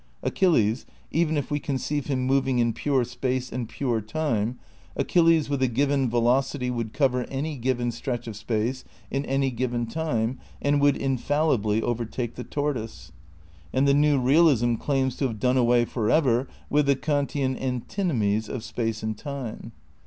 Achillea— 0.23 0.83
even 1.21 1.37
if 1.37 1.51
we 1.51 1.59
conceive 1.59 2.07
him 2.07 2.21
moving 2.23 2.57
in 2.57 2.73
pure 2.73 3.03
space 3.03 3.51
and 3.51 3.69
pure 3.69 4.01
time— 4.01 4.57
^Achilles 4.97 5.47
with 5.47 5.61
a 5.61 5.67
given 5.67 6.09
velocity 6.09 6.71
would 6.71 6.91
cover 6.91 7.25
any 7.25 7.55
given 7.55 7.91
stretch 7.91 8.25
of 8.25 8.35
space 8.35 8.83
in 9.11 9.23
any 9.27 9.51
given 9.51 9.85
time 9.85 10.39
and 10.59 10.81
would 10.81 10.97
infallibly 10.97 11.83
overtake 11.83 12.33
the 12.33 12.43
tortoise. 12.43 13.11
And 13.71 13.87
the 13.87 13.93
new 13.93 14.17
realism 14.17 14.73
claims 14.73 15.17
to 15.17 15.27
have 15.27 15.39
done 15.39 15.55
away 15.57 15.85
for 15.85 16.09
ever 16.09 16.47
with 16.67 16.87
the 16.87 16.95
Kantian 16.95 17.55
antinomies 17.55 18.49
of 18.49 18.63
space 18.63 19.03
and 19.03 19.15
time. 19.15 19.71